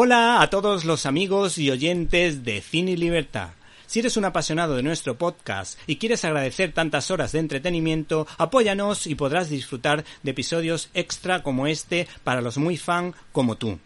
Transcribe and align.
Hola 0.00 0.40
a 0.42 0.48
todos 0.48 0.84
los 0.84 1.06
amigos 1.06 1.58
y 1.58 1.72
oyentes 1.72 2.44
de 2.44 2.60
Cine 2.60 2.92
y 2.92 2.96
Libertad. 2.96 3.48
Si 3.88 3.98
eres 3.98 4.16
un 4.16 4.26
apasionado 4.26 4.76
de 4.76 4.84
nuestro 4.84 5.18
podcast 5.18 5.76
y 5.88 5.96
quieres 5.96 6.24
agradecer 6.24 6.72
tantas 6.72 7.10
horas 7.10 7.32
de 7.32 7.40
entretenimiento, 7.40 8.24
apóyanos 8.38 9.08
y 9.08 9.16
podrás 9.16 9.50
disfrutar 9.50 10.04
de 10.22 10.30
episodios 10.30 10.88
extra 10.94 11.42
como 11.42 11.66
este 11.66 12.06
para 12.22 12.40
los 12.42 12.58
muy 12.58 12.76
fan 12.76 13.12
como 13.32 13.56
tú. 13.56 13.80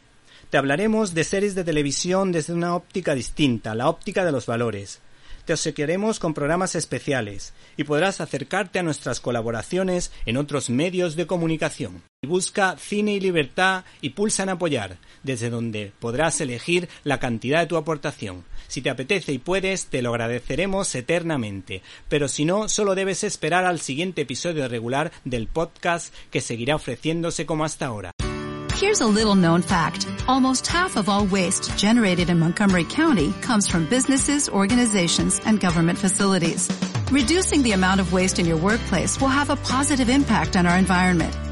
Te 0.50 0.59
hablaremos 0.59 1.14
de 1.14 1.24
series 1.24 1.55
de 1.55 1.64
televisión 1.64 2.30
desde 2.30 2.52
una 2.52 2.77
óptica 2.77 3.14
distinta, 3.14 3.74
la 3.74 3.88
óptica 3.88 4.22
de 4.22 4.33
los 4.33 4.44
valores 4.44 5.00
te 5.47 5.55
obsequiaremos 5.55 6.20
con 6.20 6.34
programas 6.34 6.77
especiales 6.77 7.52
y 7.77 7.83
podrás 7.83 8.20
acercarte 8.20 8.78
a 8.78 8.84
nuestras 8.84 9.19
colaboraciones 9.19 10.12
en 10.24 10.36
otros 10.36 10.70
medios 10.70 11.16
de 11.16 11.27
comunicación. 11.27 12.02
Busca 12.24 12.76
Cine 12.78 13.14
y 13.14 13.20
Libertad 13.20 13.82
y 14.00 14.10
pulsa 14.10 14.44
en 14.44 14.50
apoyar, 14.50 14.96
desde 15.24 15.50
donde 15.50 15.90
podrás 15.98 16.40
elegir 16.40 16.88
la 17.02 17.18
cantidad 17.18 17.58
de 17.58 17.66
tu 17.66 17.76
aportación. 17.76 18.44
Si 18.68 18.80
te 18.80 18.90
apetece 18.90 19.33
y 19.33 19.38
puedes, 19.38 19.86
te 19.86 20.02
lo 20.02 20.10
agradeceremos 20.10 20.94
eternamente, 20.94 21.82
pero 22.08 22.28
si 22.28 22.44
no, 22.44 22.69
solo 22.69 22.94
debes 22.94 23.24
esperar 23.24 23.64
al 23.64 23.80
siguiente 23.80 24.22
episodio 24.22 24.69
regular 24.69 25.10
del 25.24 25.48
podcast 25.48 26.14
que 26.30 26.41
seguirá 26.41 26.77
ofreciéndose 26.77 27.44
como 27.44 27.64
hasta 27.64 27.86
ahora. 27.86 28.12
Here's 28.80 29.00
a 29.00 29.06
little 29.06 29.34
known 29.34 29.60
fact. 29.60 30.06
Almost 30.28 30.69
half 30.69 30.97
of 30.97 31.08
all 31.08 31.27
waste 31.27 31.77
generated 31.77 32.30
in 32.30 32.38
Montgomery 32.38 32.84
County 32.84 33.32
comes 33.44 33.69
from 33.69 33.88
businesses, 33.91 34.48
organizations, 34.48 35.41
and 35.44 35.60
government 35.60 35.98
facilities. 35.98 36.70
Reducing 37.10 37.64
the 37.64 37.72
amount 37.72 38.00
of 38.00 38.12
waste 38.12 38.38
in 38.38 38.47
your 38.47 38.58
workplace 38.58 39.20
will 39.20 39.28
have 39.28 39.50
a 39.50 39.56
positive 39.56 40.08
impact 40.08 40.56
on 40.56 40.66
our 40.66 40.78
environment. 40.78 41.34